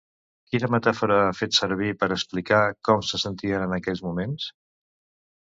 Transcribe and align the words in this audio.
Quina 0.51 0.69
metàfora 0.75 1.17
ha 1.25 1.35
fet 1.39 1.53
servir 1.57 1.89
per 2.05 2.09
explicar 2.15 2.63
com 2.91 3.05
se 3.11 3.21
sentien 3.25 3.67
en 3.67 3.77
aquells 3.79 4.03
moments? 4.09 4.51